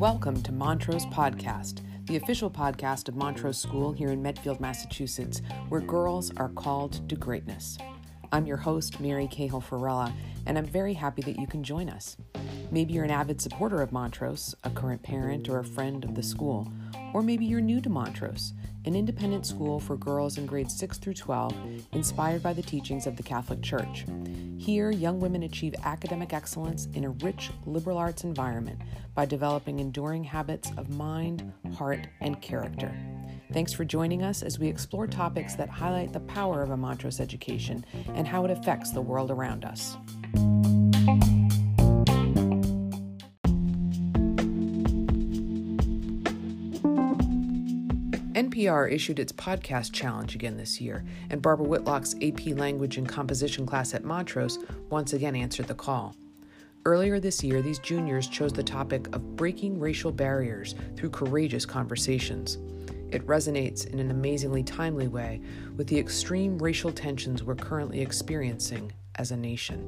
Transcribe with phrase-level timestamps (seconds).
[0.00, 5.82] Welcome to Montrose Podcast, the official podcast of Montrose School here in Medfield, Massachusetts, where
[5.82, 7.76] girls are called to greatness.
[8.32, 10.10] I'm your host, Mary Cahill Farella,
[10.46, 12.16] and I'm very happy that you can join us.
[12.72, 16.22] Maybe you're an avid supporter of Montrose, a current parent, or a friend of the
[16.22, 16.70] school,
[17.12, 18.52] or maybe you're new to Montrose,
[18.84, 21.52] an independent school for girls in grades 6 through 12,
[21.92, 24.04] inspired by the teachings of the Catholic Church.
[24.56, 28.80] Here, young women achieve academic excellence in a rich liberal arts environment
[29.16, 32.94] by developing enduring habits of mind, heart, and character.
[33.52, 37.18] Thanks for joining us as we explore topics that highlight the power of a Montrose
[37.18, 39.96] education and how it affects the world around us.
[48.40, 53.66] NPR issued its podcast challenge again this year, and Barbara Whitlock's AP Language and Composition
[53.66, 56.16] class at Montrose once again answered the call.
[56.86, 62.56] Earlier this year, these juniors chose the topic of breaking racial barriers through courageous conversations.
[63.10, 65.42] It resonates in an amazingly timely way
[65.76, 69.84] with the extreme racial tensions we're currently experiencing as a nation.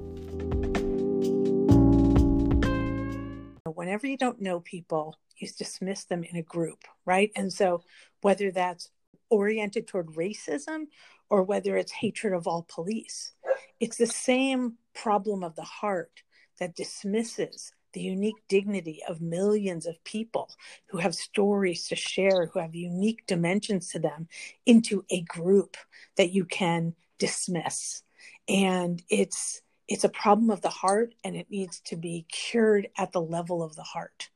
[3.64, 7.32] Whenever you don't know people, you dismiss them in a group, right?
[7.34, 7.82] And so,
[8.22, 8.90] whether that's
[9.30, 10.86] oriented toward racism
[11.30, 13.32] or whether it's hatred of all police,
[13.80, 16.22] it's the same problem of the heart
[16.58, 20.50] that dismisses the unique dignity of millions of people
[20.86, 24.28] who have stories to share, who have unique dimensions to them,
[24.66, 25.76] into a group
[26.16, 28.02] that you can dismiss.
[28.48, 33.12] And it's it's a problem of the heart and it needs to be cured at
[33.12, 34.30] the level of the heart.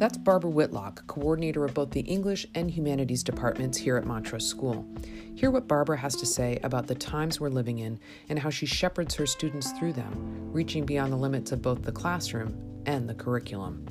[0.00, 4.88] That's Barbara Whitlock, coordinator of both the English and Humanities departments here at Montrose School.
[5.34, 8.64] Hear what Barbara has to say about the times we're living in and how she
[8.64, 10.14] shepherds her students through them,
[10.52, 13.84] reaching beyond the limits of both the classroom and the curriculum.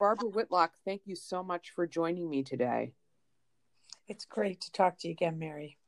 [0.00, 2.94] Barbara Whitlock, thank you so much for joining me today.
[4.08, 5.78] It's great to talk to you again, Mary.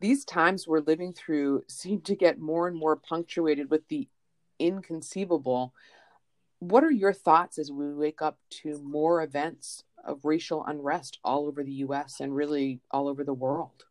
[0.00, 4.08] These times we're living through seem to get more and more punctuated with the
[4.66, 5.74] inconceivable.
[6.60, 11.46] What are your thoughts as we wake up to more events of racial unrest all
[11.46, 13.84] over the US and really all over the world?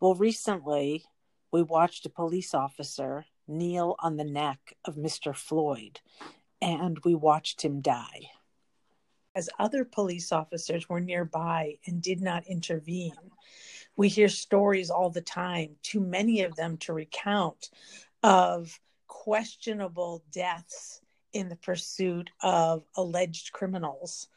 [0.00, 1.04] Well, recently
[1.50, 5.34] we watched a police officer kneel on the neck of Mr.
[5.34, 6.00] Floyd
[6.60, 8.30] and we watched him die.
[9.34, 13.14] As other police officers were nearby and did not intervene,
[13.96, 17.70] we hear stories all the time, too many of them to recount,
[18.22, 21.00] of questionable deaths
[21.32, 24.28] in the pursuit of alleged criminals.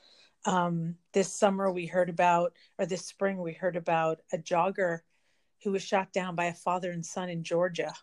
[0.46, 5.00] Um, this summer, we heard about, or this spring, we heard about a jogger
[5.64, 7.94] who was shot down by a father and son in Georgia.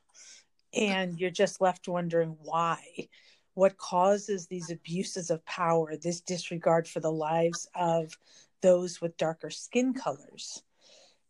[0.72, 3.08] And you're just left wondering why.
[3.54, 8.16] What causes these abuses of power, this disregard for the lives of
[8.60, 10.62] those with darker skin colors?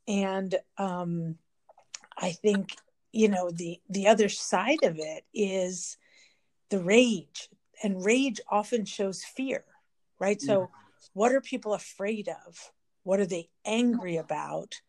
[0.09, 1.37] And um,
[2.17, 2.77] I think
[3.15, 5.97] you know the the other side of it is
[6.71, 7.49] the rage
[7.83, 9.65] and rage often shows fear
[10.19, 10.41] right?
[10.41, 10.69] So mm.
[11.13, 12.73] what are people afraid of?
[13.03, 14.81] What are they angry about?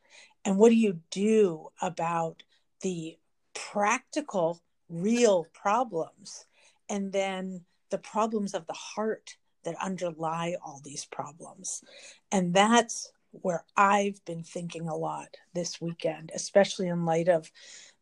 [0.44, 2.44] And what do you do about
[2.82, 3.18] the
[3.54, 6.46] practical real problems?
[6.90, 11.84] And then the problems of the heart that underlie all these problems.
[12.32, 17.52] And that's where I've been thinking a lot this weekend, especially in light of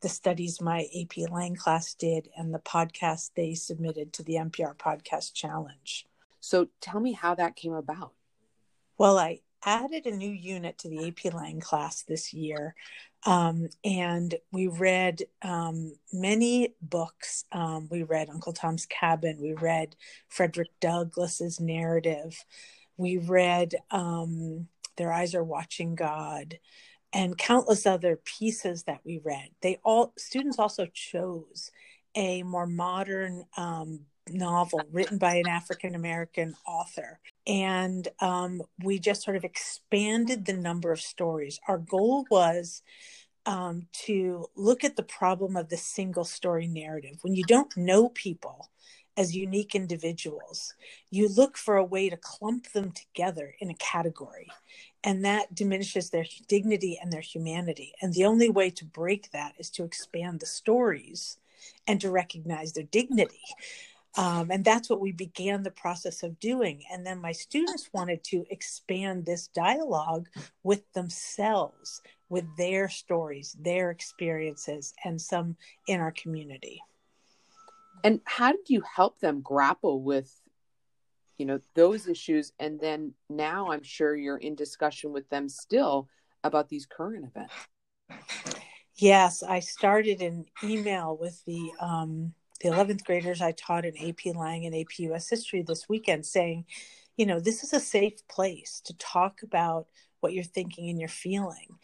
[0.04, 4.76] the studies my AP Lang class did and the podcast they submitted to the NPR
[4.76, 6.06] Podcast Challenge.
[6.42, 8.12] So tell me how that came about.
[8.98, 12.76] Well, I added a new unit to the AP Lang class this year.
[13.26, 17.46] Um, and we read um, many books.
[17.54, 19.38] Um, we read Uncle Tom's Cabin.
[19.42, 19.96] We read
[20.28, 22.44] Frederick Douglass's narrative.
[22.98, 26.60] We read um, Their Eyes Are Watching God
[27.14, 29.50] and countless other pieces that we read.
[29.62, 31.72] They all students also chose
[32.16, 39.24] a more modern um, novel written by an African American author, and um, we just
[39.24, 41.60] sort of expanded the number of stories.
[41.68, 42.82] Our goal was
[43.46, 47.18] um, to look at the problem of the single story narrative.
[47.22, 48.70] When you don't know people
[49.16, 50.74] as unique individuals,
[51.12, 54.48] you look for a way to clump them together in a category
[55.04, 57.94] and that diminishes their dignity and their humanity.
[58.02, 61.38] And the only way to break that is to expand the stories
[61.88, 63.42] and to recognize their dignity.
[64.16, 66.84] Um, and that's what we began the process of doing.
[66.92, 70.28] And then my students wanted to expand this dialogue
[70.62, 75.58] with themselves, with their stories, their experiences, and some
[75.88, 76.82] in our community.
[78.04, 80.32] And how did you help them grapple with,
[81.44, 82.54] you know, those issues?
[82.58, 86.08] And then now I'm sure you're in discussion with them still
[86.42, 87.54] about these current events.
[88.96, 94.34] Yes, I started an email with the um, the 11th graders I taught in AP
[94.34, 96.64] Lang and AP US History this weekend saying,
[97.18, 99.88] you know, this is a safe place to talk about
[100.22, 101.78] what you're thinking and you're feeling,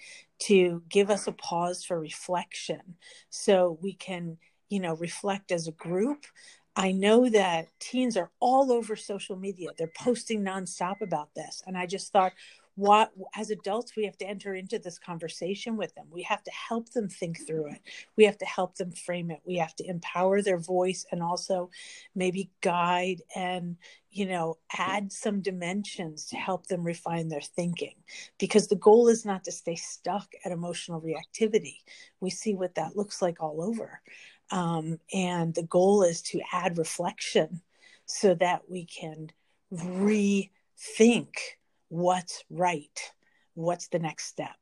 [0.44, 2.96] to give us a pause for reflection
[3.30, 4.38] so we can,
[4.70, 6.24] you know, reflect as a group.
[6.80, 9.72] I know that teens are all over social media.
[9.78, 11.62] They're posting nonstop about this.
[11.68, 12.32] And I just thought,
[12.76, 16.06] what as adults we have to enter into this conversation with them.
[16.10, 17.82] We have to help them think through it.
[18.16, 19.42] We have to help them frame it.
[19.46, 21.70] We have to empower their voice and also
[22.16, 23.76] maybe guide and
[24.12, 27.96] you know add some dimensions to help them refine their thinking.
[28.40, 31.80] Because the goal is not to stay stuck at emotional reactivity.
[32.22, 34.00] We see what that looks like all over
[34.52, 37.62] um, and the goal is to add reflection
[38.06, 39.32] so that we can
[39.74, 41.30] rethink
[41.90, 43.12] what's right
[43.56, 44.56] what's the next step.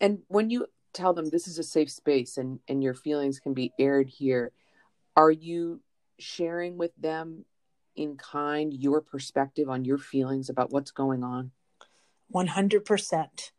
[0.00, 3.54] And when you tell them this is a safe space and and your feelings can
[3.54, 4.52] be aired here
[5.16, 5.80] are you
[6.18, 7.44] sharing with them
[7.96, 11.50] in kind your perspective on your feelings about what's going on?
[12.32, 13.50] 100%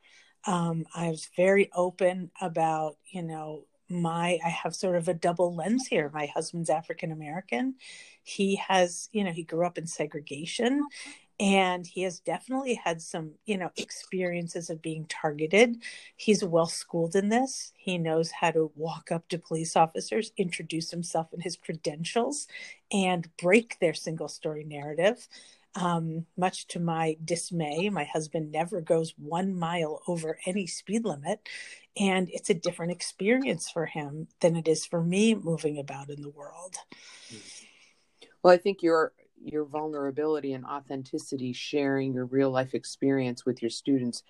[0.48, 5.54] um, i was very open about you know my i have sort of a double
[5.56, 6.10] lens here.
[6.14, 7.76] My husband's african american.
[8.24, 10.84] He has you know he grew up in segregation
[11.40, 15.78] and he has definitely had some you know experiences of being targeted.
[16.16, 17.74] He's well schooled in this.
[17.76, 22.48] He knows how to walk up to police officers introduce himself and his credentials
[22.92, 25.28] and break their single story narrative
[25.75, 31.48] um, much to my dismay my husband never goes one mile over any speed limit
[31.98, 36.22] and it's a different experience for him than it is for me moving about in
[36.22, 36.75] the world
[38.44, 39.12] well i think you're
[39.45, 44.24] your vulnerability and authenticity, sharing your real life experience with your students,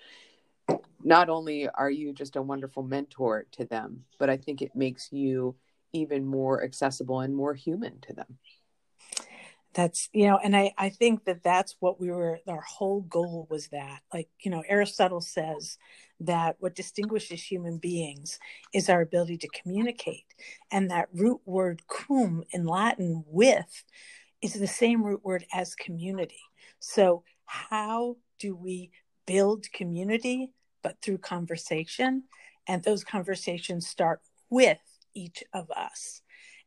[1.03, 5.11] not only are you just a wonderful mentor to them, but I think it makes
[5.11, 5.55] you
[5.93, 8.37] even more accessible and more human to them.
[9.75, 13.45] That's, you know, and I, I think that that's what we were, our whole goal
[13.49, 13.99] was that.
[14.13, 15.77] Like, you know, Aristotle says
[16.21, 18.39] that what distinguishes human beings
[18.73, 20.23] is our ability to communicate.
[20.71, 23.83] And that root word cum in Latin, with,
[24.41, 26.41] is the same root word as community.
[26.79, 28.91] So, how do we
[29.27, 30.51] build community?
[30.83, 32.23] But through conversation.
[32.67, 34.79] And those conversations start with
[35.13, 36.21] each of us.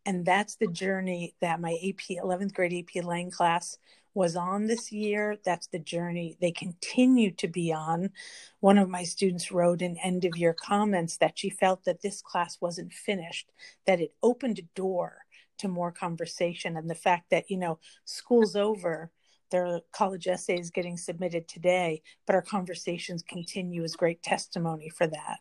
[0.08, 3.76] And that's the journey that my AP 11th grade AP Lang class
[4.14, 5.36] was on this year.
[5.44, 8.12] That's the journey they continue to be on.
[8.60, 12.22] One of my students wrote in end of year comments that she felt that this
[12.22, 13.50] class wasn't finished,
[13.86, 15.26] that it opened a door
[15.58, 19.10] to more conversation and the fact that you know school's over
[19.50, 25.40] their college essays getting submitted today but our conversations continue is great testimony for that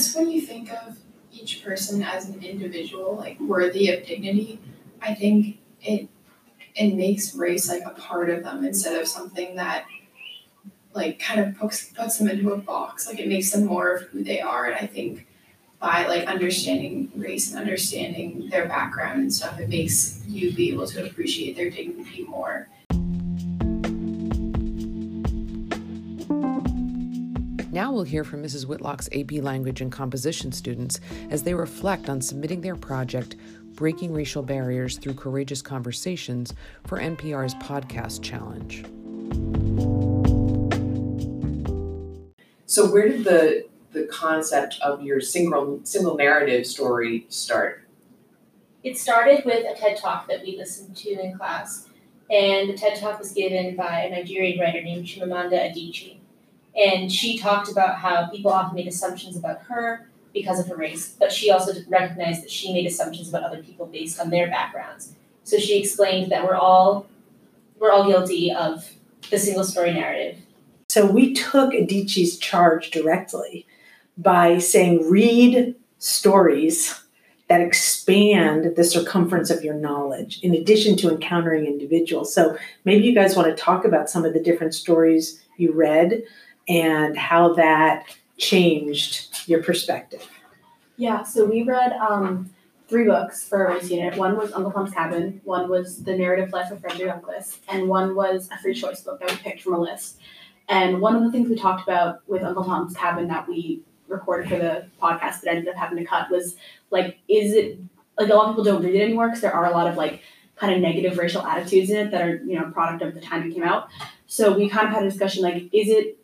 [0.00, 0.98] guess when you think of
[1.30, 4.58] each person as an individual like worthy of dignity
[5.02, 6.08] i think it
[6.74, 9.84] it makes race like a part of them instead of something that
[10.94, 14.02] like kind of puts puts them into a box like it makes them more of
[14.04, 15.26] who they are and i think
[15.78, 20.86] by like understanding race and understanding their background and stuff, it makes you be able
[20.86, 22.68] to appreciate their dignity more.
[27.72, 28.66] Now we'll hear from Mrs.
[28.66, 30.98] Whitlock's AP Language and Composition students
[31.30, 33.36] as they reflect on submitting their project,
[33.74, 36.52] Breaking Racial Barriers Through Courageous Conversations,
[36.88, 38.84] for NPR's Podcast Challenge.
[42.66, 47.86] So, where did the the concept of your single single narrative story start?
[48.82, 51.88] It started with a TED talk that we listened to in class,
[52.30, 56.19] and the TED talk was given by a Nigerian writer named Chimamanda Adichie,
[56.76, 61.16] and she talked about how people often made assumptions about her because of her race,
[61.18, 65.14] but she also recognized that she made assumptions about other people based on their backgrounds.
[65.44, 67.06] So she explained that we're all
[67.78, 68.92] we're all guilty of
[69.30, 70.38] the single story narrative.
[70.88, 73.66] So we took Adichie's charge directly
[74.18, 77.02] by saying read stories
[77.48, 82.32] that expand the circumference of your knowledge in addition to encountering individuals.
[82.32, 86.22] So maybe you guys want to talk about some of the different stories you read
[86.70, 88.06] and how that
[88.38, 90.26] changed your perspective.
[90.96, 92.48] Yeah, so we read um,
[92.88, 94.16] three books for our race unit.
[94.16, 98.14] One was Uncle Tom's Cabin, one was The Narrative Life of Frederick Douglass, and one
[98.14, 100.20] was a free choice book that we picked from a list.
[100.68, 104.48] And one of the things we talked about with Uncle Tom's Cabin that we recorded
[104.48, 106.54] for the podcast that ended up having to cut was
[106.90, 107.80] like, is it
[108.16, 109.96] like a lot of people don't read it anymore because there are a lot of
[109.96, 110.22] like
[110.54, 113.50] kind of negative racial attitudes in it that are you know product of the time
[113.50, 113.88] it came out.
[114.28, 116.19] So we kind of had a discussion like, is it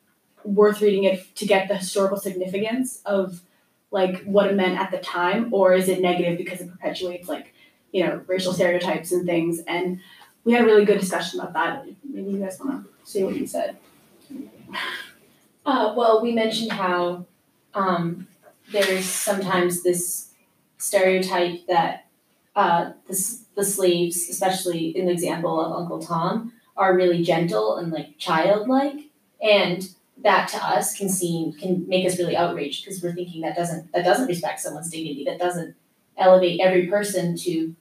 [0.47, 3.41] worth reading it to get the historical significance of
[3.91, 7.53] like what it meant at the time, or is it negative because it perpetuates like
[7.93, 9.61] you know racial stereotypes and things?
[9.67, 10.01] And
[10.45, 11.87] we had a really good discussion about that.
[12.05, 13.77] Maybe you guys want to say what you said.
[15.67, 17.27] Uh, well, we mentioned how
[17.75, 18.29] um,
[18.71, 20.31] there's sometimes this
[20.79, 22.07] stereotype that
[22.55, 27.91] uh, the, the slaves, especially in the example of Uncle Tom, are really gentle and
[27.91, 29.11] like childlike,
[29.43, 29.89] and
[30.23, 33.93] that to us can seem can make us really outraged because we're thinking that doesn't
[33.93, 35.75] that doesn't respect someone's dignity, that doesn't
[36.17, 37.75] elevate every person to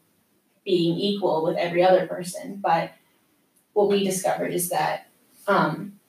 [0.65, 2.59] being equal with every other person.
[2.61, 2.91] But
[3.73, 5.07] what we discovered is that
[5.47, 5.99] um,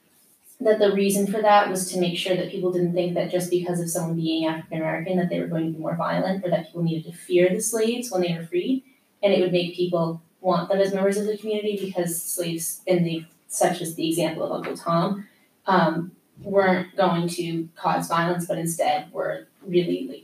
[0.59, 3.49] that the reason for that was to make sure that people didn't think that just
[3.49, 6.49] because of someone being African American that they were going to be more violent or
[6.49, 8.83] that people needed to fear the slaves when they were freed,
[9.23, 13.03] and it would make people want them as members of the community because slaves in
[13.03, 15.27] the such as the example of Uncle Tom
[15.67, 16.11] um,
[16.43, 20.23] weren't going to cause violence, but instead were really like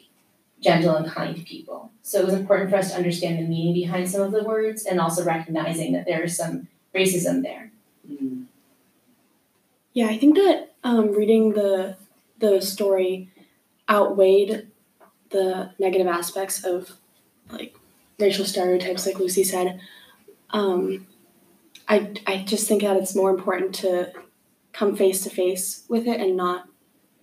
[0.61, 1.91] gentle and kind people.
[2.01, 4.85] So it was important for us to understand the meaning behind some of the words
[4.85, 7.71] and also recognizing that there is some racism there.
[8.09, 8.45] Mm.
[9.93, 11.97] Yeah, I think that um, reading the
[12.39, 13.29] the story
[13.89, 14.67] outweighed
[15.29, 16.93] the negative aspects of
[17.49, 17.75] like
[18.19, 19.79] racial stereotypes, like Lucy said.
[20.49, 21.07] Um,
[21.87, 24.13] I I just think that it's more important to
[24.73, 26.67] come face to face with it and not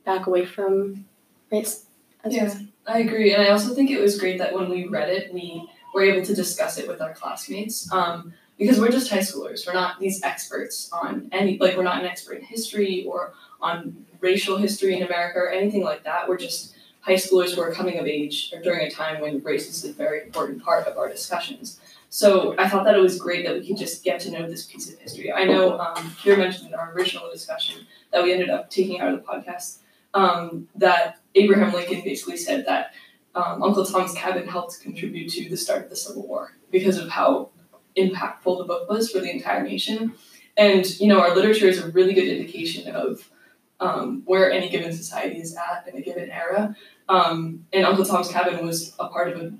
[0.04, 1.04] back away from
[1.50, 1.87] race.
[2.28, 2.54] yeah,
[2.87, 5.69] I agree, and I also think it was great that when we read it, we
[5.95, 7.90] were able to discuss it with our classmates.
[7.92, 9.66] Um, because we're just high schoolers.
[9.66, 14.04] We're not these experts on any like we're not an expert in history or on
[14.21, 16.28] racial history in America or anything like that.
[16.28, 19.90] We're just high schoolers who are coming of age during a time when race is
[19.90, 21.80] a very important part of our discussions.
[22.10, 24.66] So I thought that it was great that we could just get to know this
[24.66, 25.32] piece of history.
[25.32, 29.14] I know um, Kira mentioned in our original discussion that we ended up taking out
[29.14, 29.78] of the podcast
[30.12, 32.92] um, that Abraham Lincoln basically said that
[33.36, 37.08] um, Uncle Tom's Cabin helped contribute to the start of the Civil War because of
[37.08, 37.50] how
[37.96, 40.14] impactful the book was for the entire nation.
[40.56, 43.30] And you know, our literature is a really good indication of
[43.78, 46.74] um, where any given society is at in a given era.
[47.08, 49.52] Um, and Uncle Tom's Cabin was a part of a,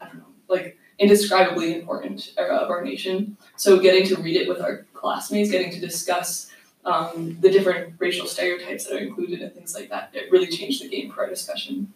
[0.00, 3.36] I don't know, like indescribably important era of our nation.
[3.56, 6.50] So getting to read it with our classmates, getting to discuss
[6.84, 10.82] um, the different racial stereotypes that are included and things like that, it really changed
[10.82, 11.92] the game for our discussion.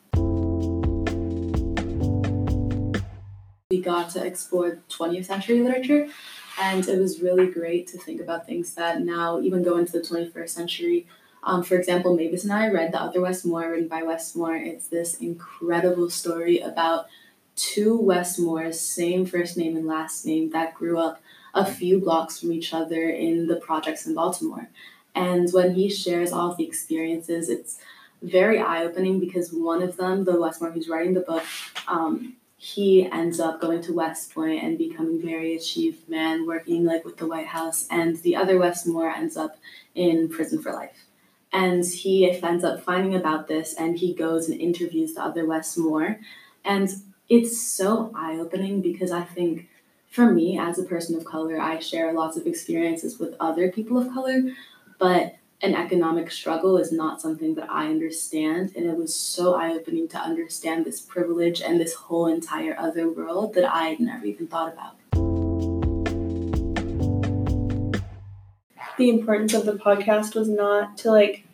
[3.70, 6.08] we got to explore 20th century literature
[6.60, 10.00] and it was really great to think about things that now even go into the
[10.00, 11.06] 21st century
[11.44, 14.56] um, for example mavis and i read the other Wes Moore written by Wes Moore
[14.56, 17.06] it's this incredible story about
[17.60, 21.20] two Wes Moores same first name and last name that grew up
[21.54, 24.68] a few blocks from each other in the projects in baltimore
[25.14, 27.78] and when he shares all of the experiences it's
[28.22, 31.44] very eye-opening because one of them the Wes Moore who's writing the book
[31.88, 37.06] um, he ends up going to West Point and becoming very achieved man, working like
[37.06, 39.56] with the White House, and the other Wes Moore ends up
[39.94, 41.06] in prison for life.
[41.54, 45.78] And he ends up finding about this, and he goes and interviews the other Wes
[45.78, 46.20] Moore,
[46.62, 46.90] and
[47.30, 49.68] it's so eye opening because I think
[50.10, 53.96] for me as a person of color, I share lots of experiences with other people
[53.96, 54.42] of color,
[54.98, 58.72] but an economic struggle is not something that I understand.
[58.74, 63.08] And it was so eye opening to understand this privilege and this whole entire other
[63.08, 64.96] world that I had never even thought about.
[68.98, 71.44] The importance of the podcast was not to like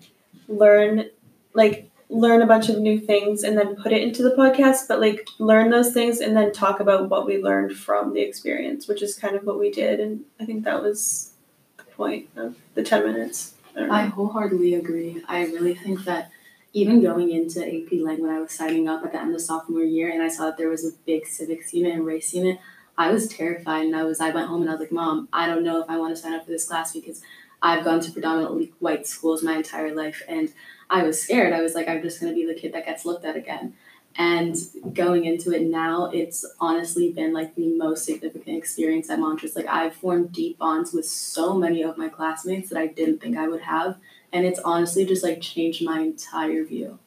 [0.48, 1.10] learn,
[1.52, 5.00] like, learn a bunch of new things and then put it into the podcast, but
[5.00, 9.02] like learn those things and then talk about what we learned from the experience, which
[9.02, 9.98] is kind of what we did.
[9.98, 11.32] And I think that was
[11.76, 13.54] the point of the 10 minutes.
[13.76, 15.22] I wholeheartedly agree.
[15.28, 16.30] I really think that
[16.72, 19.82] even going into AP Lang when I was signing up at the end of sophomore
[19.82, 22.58] year and I saw that there was a big civics unit and race unit,
[22.98, 25.46] I was terrified and I was I went home and I was like, Mom, I
[25.46, 27.20] don't know if I want to sign up for this class because
[27.62, 30.52] I've gone to predominantly white schools my entire life and
[30.88, 31.52] I was scared.
[31.52, 33.74] I was like, I'm just gonna be the kid that gets looked at again.
[34.18, 34.56] And
[34.94, 39.56] going into it now, it's honestly been like the most significant experience at Montrose.
[39.56, 43.36] Like I've formed deep bonds with so many of my classmates that I didn't think
[43.36, 43.98] I would have.
[44.32, 46.98] And it's honestly just like changed my entire view.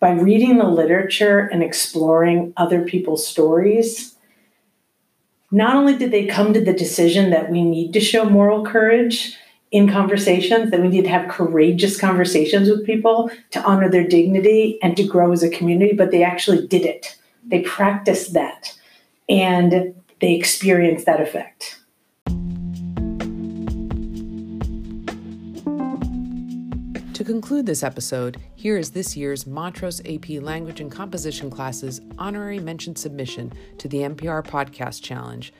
[0.00, 4.14] by reading the literature and exploring other people's stories,
[5.50, 9.36] not only did they come to the decision that we need to show moral courage
[9.70, 14.78] in conversations, that we need to have courageous conversations with people to honor their dignity
[14.82, 17.18] and to grow as a community, but they actually did it.
[17.46, 18.78] They practiced that
[19.28, 21.78] and they experienced that effect.
[27.28, 32.96] Conclude this episode, here is this year's Montrose AP Language and Composition classes honorary mention
[32.96, 35.52] submission to the NPR Podcast Challenge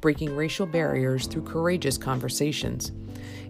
[0.00, 2.90] Breaking Racial Barriers Through Courageous Conversations.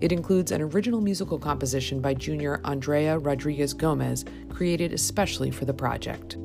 [0.02, 5.72] It includes an original musical composition by junior Andrea Rodriguez Gomez, created especially for the
[5.72, 6.36] project.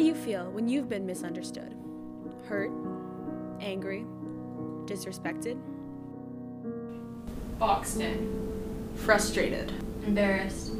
[0.00, 1.76] Do you feel when you've been misunderstood?
[2.46, 2.70] Hurt?
[3.60, 4.06] Angry?
[4.86, 5.60] Disrespected?
[7.58, 8.94] Boxed in.
[8.96, 9.70] Frustrated.
[10.06, 10.72] Embarrassed.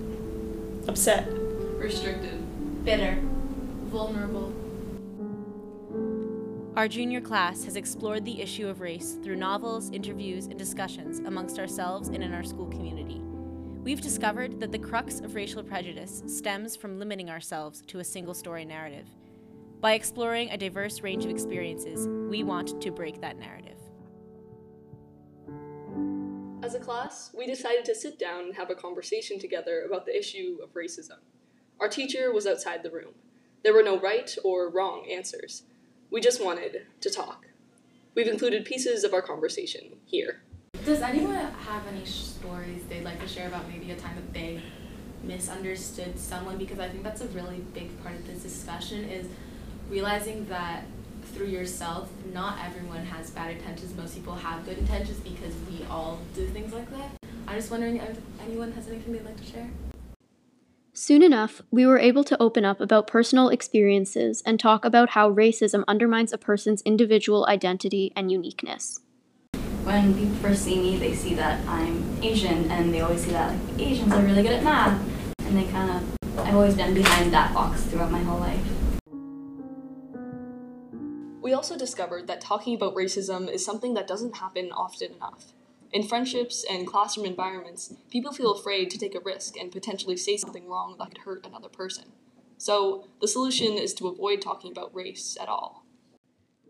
[0.88, 1.28] Upset?
[1.30, 2.82] Restricted.
[2.82, 3.18] Bitter.
[3.90, 4.54] Vulnerable.
[6.74, 11.58] Our junior class has explored the issue of race through novels, interviews, and discussions amongst
[11.58, 13.20] ourselves and in our school community.
[13.82, 18.34] We've discovered that the crux of racial prejudice stems from limiting ourselves to a single
[18.34, 19.06] story narrative.
[19.80, 23.78] By exploring a diverse range of experiences, we want to break that narrative.
[26.62, 30.16] As a class, we decided to sit down and have a conversation together about the
[30.16, 31.18] issue of racism.
[31.80, 33.14] Our teacher was outside the room.
[33.64, 35.62] There were no right or wrong answers.
[36.10, 37.46] We just wanted to talk.
[38.14, 40.42] We've included pieces of our conversation here.
[40.84, 44.62] Does anyone have any stories they'd like to share about maybe a time that they
[45.22, 46.56] misunderstood someone?
[46.56, 49.26] Because I think that's a really big part of this discussion is
[49.90, 50.84] realizing that
[51.34, 53.95] through yourself, not everyone has bad intentions.
[53.95, 57.10] Most people have good intentions because we all do things like that.
[57.47, 59.71] I'm just wondering if anyone has anything they'd like to share.
[60.95, 65.30] Soon enough, we were able to open up about personal experiences and talk about how
[65.30, 69.00] racism undermines a person's individual identity and uniqueness.
[69.84, 73.50] When people first see me, they see that I'm Asian, and they always see that
[73.50, 75.00] like Asians are really good at math,
[75.40, 78.60] and they kind of I've always been behind that box throughout my whole life.
[81.43, 85.52] We also discovered that talking about racism is something that doesn't happen often enough.
[85.93, 90.36] In friendships and classroom environments, people feel afraid to take a risk and potentially say
[90.36, 92.04] something wrong that could hurt another person.
[92.58, 95.79] So, the solution is to avoid talking about race at all.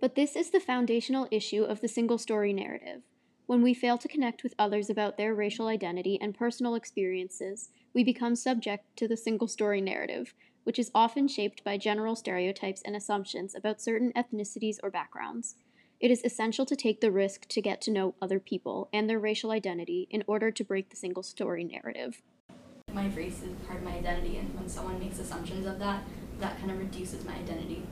[0.00, 3.02] But this is the foundational issue of the single story narrative.
[3.44, 8.02] When we fail to connect with others about their racial identity and personal experiences, we
[8.02, 10.32] become subject to the single story narrative,
[10.64, 15.56] which is often shaped by general stereotypes and assumptions about certain ethnicities or backgrounds.
[16.00, 19.18] It is essential to take the risk to get to know other people and their
[19.18, 22.22] racial identity in order to break the single story narrative.
[22.94, 26.04] My race is part of my identity, and when someone makes assumptions of that,
[26.38, 27.82] that kind of reduces my identity.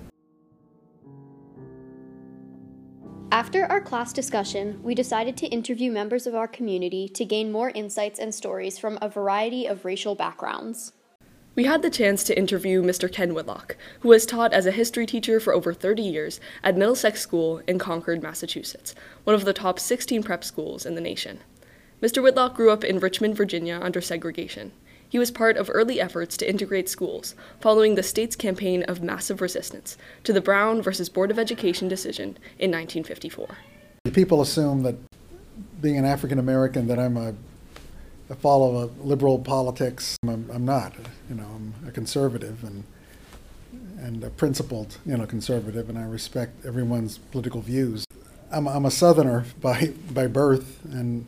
[3.30, 7.68] After our class discussion, we decided to interview members of our community to gain more
[7.70, 10.94] insights and stories from a variety of racial backgrounds.
[11.54, 13.12] We had the chance to interview Mr.
[13.12, 17.20] Ken Whitlock, who has taught as a history teacher for over 30 years at Middlesex
[17.20, 21.40] School in Concord, Massachusetts, one of the top 16 prep schools in the nation.
[22.00, 22.22] Mr.
[22.22, 24.72] Whitlock grew up in Richmond, Virginia under segregation.
[25.08, 29.40] He was part of early efforts to integrate schools, following the state's campaign of massive
[29.40, 33.48] resistance to the Brown versus Board of Education decision in 1954.
[34.12, 34.96] People assume that
[35.80, 37.34] being an African American, that I'm a
[38.36, 40.18] follow a liberal politics.
[40.22, 40.94] I'm, I'm not.
[41.30, 42.84] You know, I'm a conservative and
[44.00, 48.04] and a principled, you know, conservative, and I respect everyone's political views.
[48.50, 51.26] I'm, I'm a Southerner by by birth, and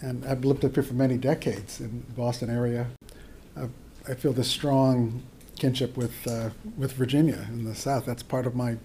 [0.00, 2.88] and I've lived up here for many decades in the Boston area.
[3.56, 3.68] I,
[4.08, 5.22] I feel this strong
[5.58, 8.04] kinship with uh, with Virginia in the South.
[8.06, 8.76] That's part of my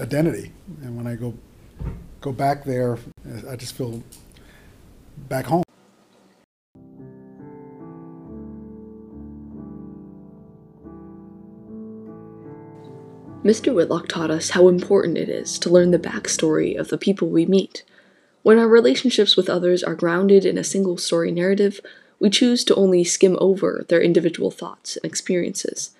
[0.00, 1.34] identity, and when I go
[2.20, 2.98] go back there,
[3.48, 4.02] I just feel
[5.28, 5.62] back home.
[13.46, 13.72] Mr.
[13.72, 17.46] Whitlock taught us how important it is to learn the backstory of the people we
[17.46, 17.84] meet.
[18.46, 21.80] When our relationships with others are grounded in a single story narrative,
[22.20, 25.96] we choose to only skim over their individual thoughts and experiences.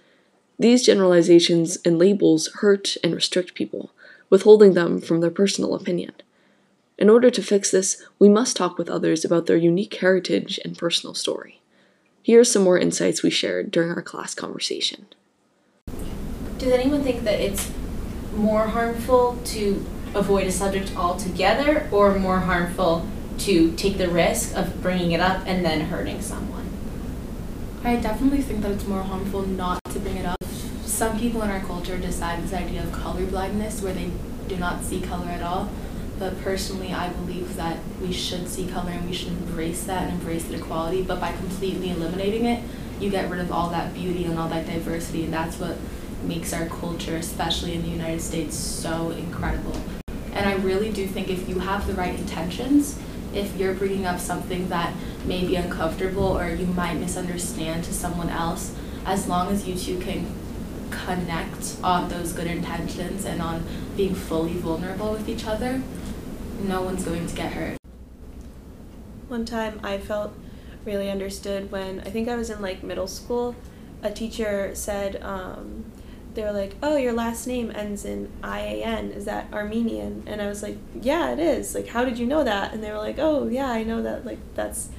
[0.57, 3.91] These generalizations and labels hurt and restrict people,
[4.31, 6.13] withholding them from their personal opinion.
[6.97, 10.79] In order to fix this, we must talk with others about their unique heritage and
[10.79, 11.61] personal story.
[12.23, 15.07] Here are some more insights we shared during our class conversation.
[16.59, 17.73] Does anyone think that it's
[18.37, 19.85] more harmful to
[20.17, 23.07] avoid a subject altogether or more harmful
[23.39, 26.69] to take the risk of bringing it up and then hurting someone?
[27.85, 30.43] I definitely think that it's more harmful not to bring it up.
[30.85, 34.11] Some people in our culture decide this idea of color blindness where they
[34.49, 35.69] do not see color at all.
[36.19, 40.15] But personally, I believe that we should see color and we should embrace that and
[40.15, 41.03] embrace the equality.
[41.03, 42.65] But by completely eliminating it,
[42.99, 45.77] you get rid of all that beauty and all that diversity, and that's what
[46.23, 49.79] makes our culture, especially in the United States, so incredible.
[50.37, 52.99] And I really do think if you have the right intentions,
[53.33, 54.93] if you're bringing up something that
[55.25, 59.99] may be uncomfortable or you might misunderstand to someone else, as long as you two
[59.99, 60.27] can
[60.91, 63.65] connect on those good intentions and on
[63.97, 65.83] being fully vulnerable with each other,
[66.61, 67.79] no one's going to get hurt.
[69.29, 70.35] One time I felt
[70.85, 73.57] really understood when I think I was in like middle school.
[74.03, 75.87] A teacher said, um,
[76.37, 79.11] they were like, "Oh, your last name ends in I A N.
[79.11, 81.75] Is that Armenian?" And I was like, "Yeah, it is.
[81.75, 84.25] Like, how did you know that?" And they were like, "Oh, yeah, I know that.
[84.25, 84.91] Like, that's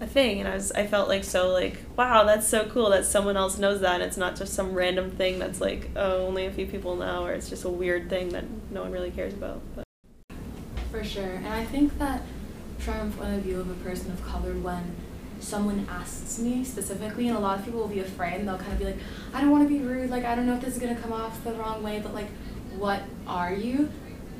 [0.00, 3.06] a thing." And I was, I felt like so like, wow, that's so cool that
[3.06, 3.94] someone else knows that.
[3.94, 7.24] And it's not just some random thing that's like, oh, only a few people know,
[7.24, 9.62] or it's just a weird thing that no one really cares about.
[9.74, 9.84] But.
[10.90, 12.22] For sure, and I think that
[12.78, 14.96] from point of view of a person of color, when
[15.40, 18.78] someone asks me specifically, and a lot of people will be afraid they'll kind of
[18.78, 18.98] be like,
[19.32, 21.00] I don't want to be rude, like, I don't know if this is going to
[21.00, 22.28] come off the wrong way, but like,
[22.76, 23.90] what are you?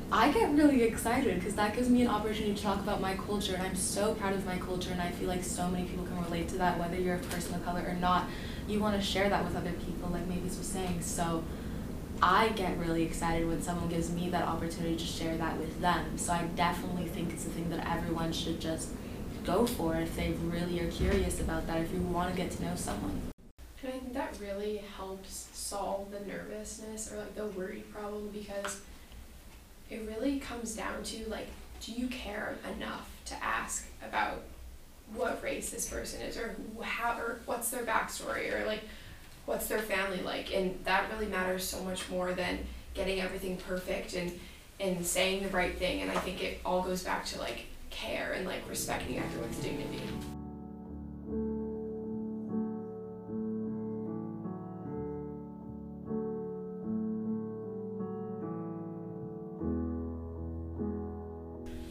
[0.09, 3.55] I get really excited because that gives me an opportunity to talk about my culture,
[3.55, 6.23] and I'm so proud of my culture, and I feel like so many people can
[6.23, 8.25] relate to that, whether you're a person of color or not.
[8.67, 11.01] You want to share that with other people, like Mavis was saying.
[11.01, 11.43] So
[12.21, 16.17] I get really excited when someone gives me that opportunity to share that with them.
[16.17, 18.89] So I definitely think it's a thing that everyone should just
[19.47, 22.63] go for if they really are curious about that, if you want to get to
[22.63, 23.21] know someone.
[23.81, 28.81] And I think that really helps solve the nervousness or like the worry problem because
[29.89, 31.47] it really comes down to like,
[31.79, 34.41] do you care enough to ask about
[35.15, 38.81] what race this person is or how or what's their backstory or like
[39.45, 42.59] what's their family like and that really matters so much more than
[42.93, 44.37] getting everything perfect and
[44.81, 48.33] and saying the right thing and i think it all goes back to like care
[48.33, 50.01] and like respecting everyone's dignity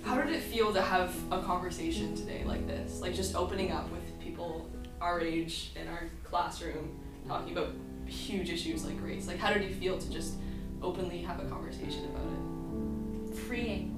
[0.05, 3.01] How did it feel to have a conversation today like this?
[3.01, 7.71] Like just opening up with people our age in our classroom, talking about
[8.07, 9.27] huge issues like race.
[9.27, 10.35] Like how did you feel to just
[10.81, 13.37] openly have a conversation about it?
[13.37, 13.96] Freeing.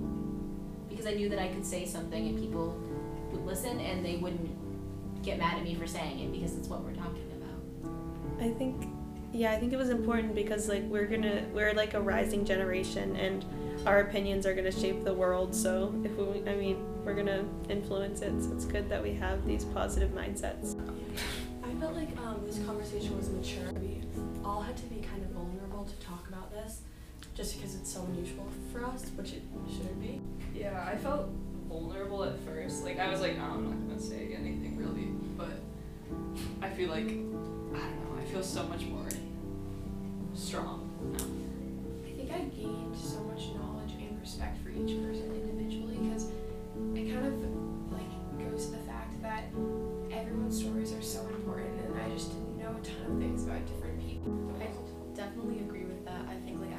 [1.09, 2.79] Because I knew that I could say something and people
[3.33, 6.83] would listen and they wouldn't get mad at me for saying it because it's what
[6.83, 8.45] we're talking about.
[8.45, 8.87] I think
[9.33, 13.17] yeah, I think it was important because like we're gonna we're like a rising generation
[13.17, 13.45] and
[13.87, 15.55] our opinions are gonna shape the world.
[15.55, 18.43] So if we, I mean, we're gonna influence it.
[18.43, 20.77] So it's good that we have these positive mindsets.
[21.65, 23.73] I felt like um, this conversation was mature.
[23.81, 24.03] We
[24.45, 26.83] all had to be kind of vulnerable to talk about this,
[27.39, 30.21] just because it's so unusual for us, which it shouldn't be.
[30.53, 31.29] Yeah, I felt
[31.69, 32.83] vulnerable at first.
[32.83, 35.63] Like I was like, oh, I'm not gonna say anything really, but
[36.61, 38.21] I feel like I don't know.
[38.21, 39.07] I feel so much more
[40.35, 41.25] strong now.
[42.09, 46.25] I think I gained so much knowledge and respect for each person individually because
[46.97, 47.39] it kind of
[47.93, 49.45] like goes to the fact that
[50.11, 53.65] everyone's stories are so important and I just didn't know a ton of things about
[53.69, 54.35] different people.
[54.61, 54.67] I
[55.15, 56.23] definitely agree with that.
[56.29, 56.78] I think like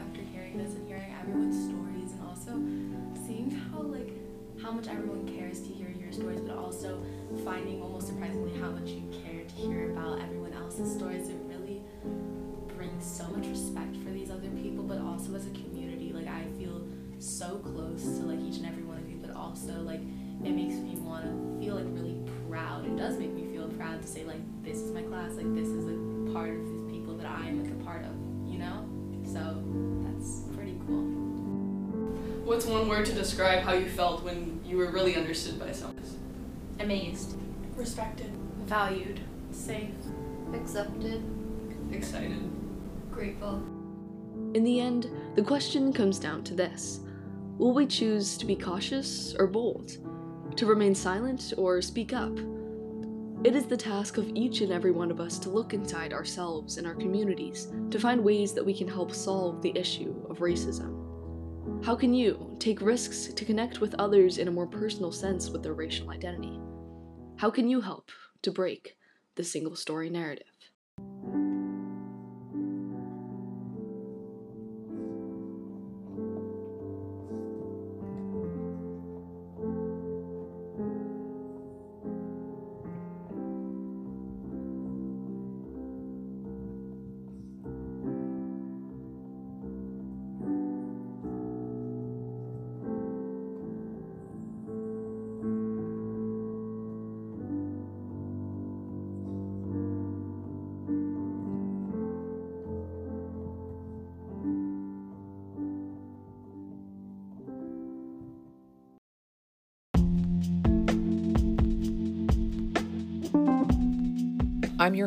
[4.70, 7.04] how much everyone cares to hear your stories, but also
[7.44, 11.82] finding almost surprisingly how much you care to hear about everyone else's stories, it really
[12.78, 16.46] brings so much respect for these other people, but also as a community, like I
[16.60, 20.02] feel so close to like each and every one of you, but also like
[20.46, 22.86] it makes me want to feel like really proud.
[22.86, 25.68] It does make me feel proud to say like this is my class, like this
[25.68, 28.14] is a part of these people that I am like a part of,
[28.48, 28.88] you know?
[29.26, 29.64] So
[30.06, 31.19] that's pretty cool.
[32.50, 36.04] What's one word to describe how you felt when you were really understood by someone?
[36.80, 37.38] Amazed.
[37.76, 38.32] Respected.
[38.66, 39.20] Valued.
[39.52, 39.94] Safe.
[40.56, 41.24] Accepted.
[41.92, 42.42] Excited.
[43.12, 43.62] Grateful.
[44.56, 47.02] In the end, the question comes down to this
[47.60, 49.98] Will we choose to be cautious or bold?
[50.56, 52.36] To remain silent or speak up?
[53.44, 56.80] It is the task of each and every one of us to look inside ourselves
[56.80, 60.99] and our communities to find ways that we can help solve the issue of racism.
[61.82, 65.64] How can you take risks to connect with others in a more personal sense with
[65.64, 66.60] their racial identity?
[67.38, 68.12] How can you help
[68.42, 68.98] to break
[69.36, 70.59] the single story narrative?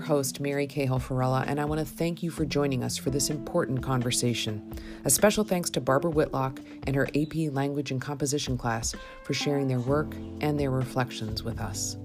[0.02, 3.30] Host, Mary Cahill Farella, and I want to thank you for joining us for this
[3.30, 4.72] important conversation.
[5.04, 9.68] A special thanks to Barbara Whitlock and her AP Language and Composition class for sharing
[9.68, 11.96] their work and their reflections with us.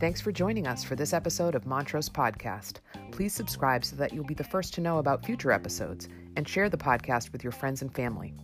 [0.00, 2.80] Thanks for joining us for this episode of Montrose Podcast.
[3.10, 6.68] Please subscribe so that you'll be the first to know about future episodes and share
[6.68, 8.34] the podcast with your friends and family.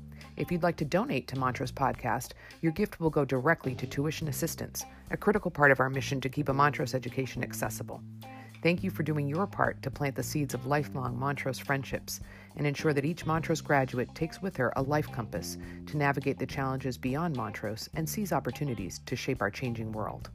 [0.40, 2.30] If you'd like to donate to Montrose Podcast,
[2.62, 6.30] your gift will go directly to tuition assistance, a critical part of our mission to
[6.30, 8.02] keep a Montrose education accessible.
[8.62, 12.20] Thank you for doing your part to plant the seeds of lifelong Montrose friendships
[12.56, 16.46] and ensure that each Montrose graduate takes with her a life compass to navigate the
[16.46, 20.30] challenges beyond Montrose and seize opportunities to shape our changing world.